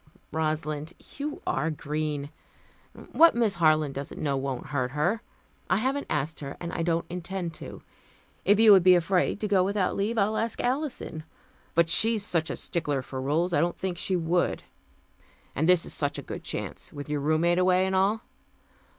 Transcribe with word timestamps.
"Rosalind, 0.31 0.93
you 1.19 1.43
are 1.45 1.69
green. 1.69 2.31
What 3.11 3.35
Miss 3.35 3.53
Harland 3.53 3.93
doesn't 3.93 4.19
know 4.19 4.35
won't 4.35 4.65
hurt 4.73 4.93
her. 4.93 5.21
I 5.69 5.77
haven't 5.77 6.07
asked 6.09 6.39
her, 6.39 6.57
and 6.59 6.73
I 6.73 6.81
don't 6.81 7.05
intend 7.07 7.53
to. 7.61 7.83
If 8.43 8.59
you 8.59 8.71
would 8.71 8.81
be 8.81 8.95
afraid 8.95 9.39
to 9.41 9.47
go 9.47 9.63
without 9.63 9.95
leave, 9.95 10.17
I'll 10.17 10.37
ask 10.37 10.59
Alison 10.59 11.23
but 11.75 11.87
she's 11.87 12.25
such 12.25 12.49
a 12.49 12.55
stickler 12.55 13.03
for 13.03 13.21
rules, 13.21 13.53
I 13.53 13.61
didn't 13.61 13.77
think 13.77 13.99
she 13.99 14.15
would. 14.15 14.63
And 15.53 15.69
this 15.69 15.85
is 15.85 15.93
such 15.93 16.17
a 16.17 16.23
good 16.23 16.43
chance, 16.43 16.91
with 16.91 17.07
your 17.07 17.19
roommate 17.19 17.59
away, 17.59 17.85
and 17.85 17.93
all. 17.95 18.21